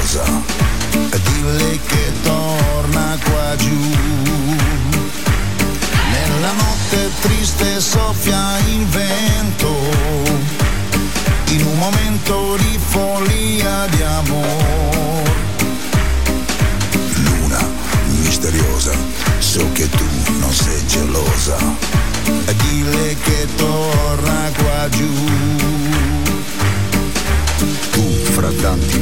[0.00, 0.24] Gelosa
[0.92, 2.09] e dille che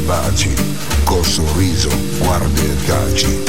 [0.09, 0.55] baci,
[1.05, 3.43] col sorriso guardi e taci,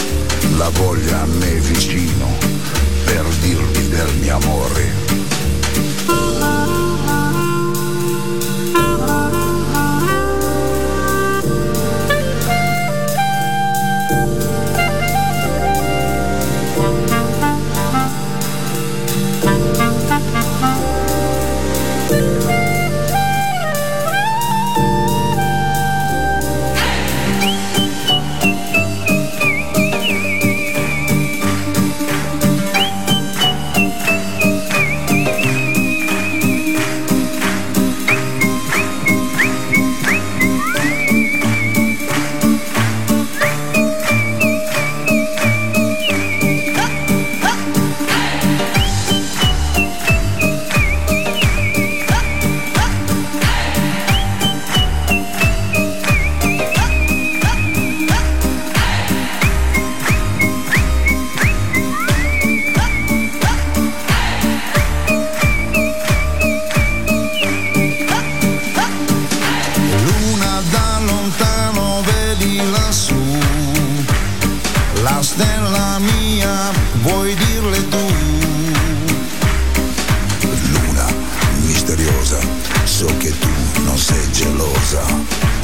[0.57, 2.27] la voglia a me vicino,
[3.05, 5.28] per dirvi del mio amore
[75.21, 76.71] stella mia
[77.01, 78.05] vuoi dirle tu?
[80.71, 81.05] Luna
[81.65, 82.39] misteriosa,
[82.85, 83.49] so che tu
[83.83, 85.01] non sei gelosa,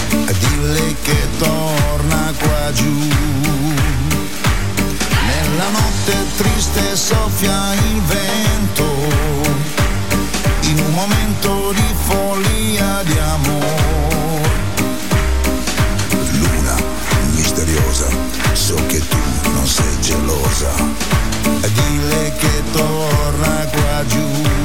[0.09, 2.91] dille che torna qua giù.
[5.25, 8.85] Nella notte triste soffia il vento,
[10.61, 14.49] in un momento di follia di amor.
[16.31, 16.75] Luna
[17.35, 18.07] misteriosa,
[18.53, 19.24] so che tu
[19.65, 20.71] non sei gelosa.
[21.73, 24.64] Dille che torna qua giù.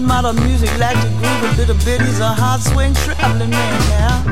[0.00, 2.00] That modern music, like to groove a little bit.
[2.00, 4.22] He's a hard swing traveling man now.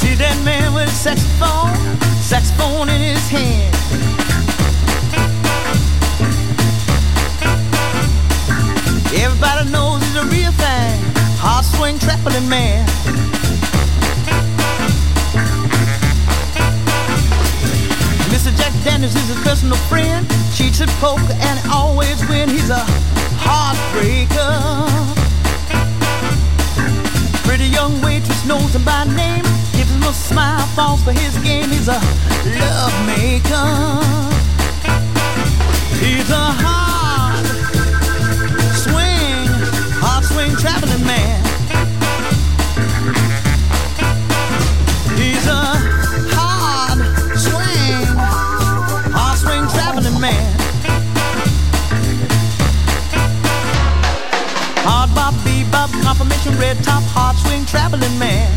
[0.00, 1.74] See that man with a saxophone,
[2.22, 3.74] saxophone in his hand.
[9.14, 11.00] Everybody knows he's a real thing,
[11.38, 13.03] hard swing traveling man.
[18.64, 20.26] Jack Daniels is his personal friend.
[20.54, 22.48] Cheats at poker and always win.
[22.48, 22.80] He's a
[23.44, 24.56] heartbreaker.
[27.44, 29.44] Pretty young waitress knows him by name.
[29.76, 31.68] Gives him a smile, falls for his game.
[31.68, 32.00] He's a
[32.58, 33.68] love maker.
[36.00, 37.44] He's a hard
[38.80, 39.44] swing,
[40.00, 41.44] hard swing traveling man.
[45.18, 45.93] He's a
[56.58, 58.50] red top, hard swing traveling man.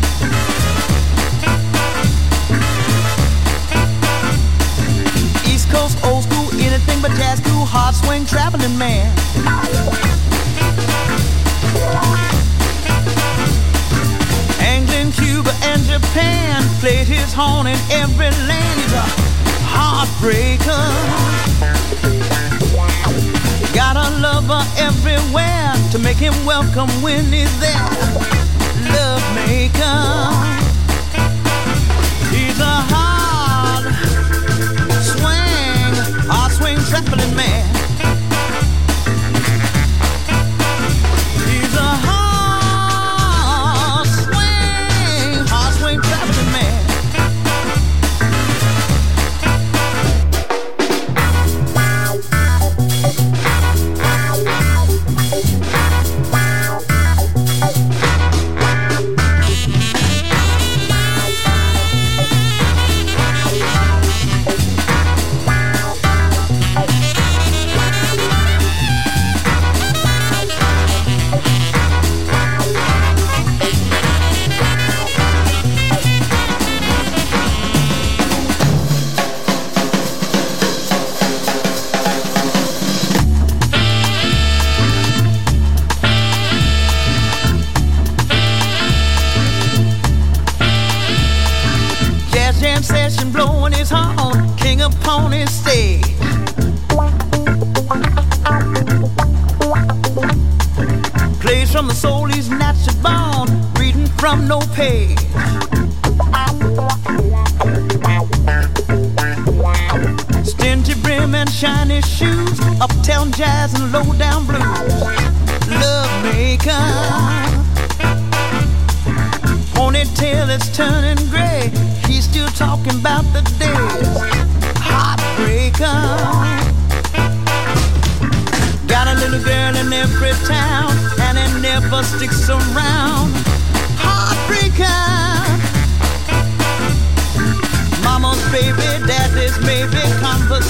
[5.46, 9.10] East Coast, old school, anything but jazz, cool, hard swing traveling man.
[14.60, 18.80] England, Cuba, and Japan played his horn in every land.
[18.80, 19.06] He's a
[19.74, 20.84] heartbreaker.
[23.74, 25.57] Got a lover everywhere
[25.90, 27.88] to make him welcome when he's there.
[28.92, 30.00] Love maker.
[32.30, 33.84] He's a hard
[35.02, 37.77] swing, hard swing traveling man.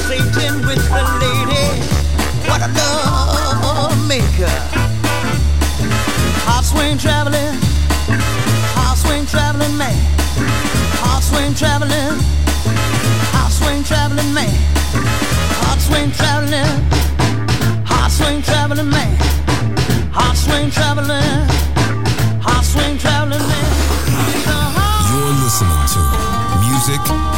[0.09, 1.65] Conversating with the lady.
[2.49, 4.49] What a love maker.
[6.49, 7.55] Hot swing traveling,
[8.75, 9.97] hot swing traveling man.
[11.05, 12.17] Hot swing traveling,
[13.33, 14.55] hot swing traveling man.
[15.61, 16.65] Hot swing traveling,
[17.85, 19.17] hot swing traveling man.
[20.13, 21.45] Hot swing traveling,
[22.41, 23.71] hot swing traveling man.
[25.09, 26.01] You're listening to
[26.65, 27.38] Music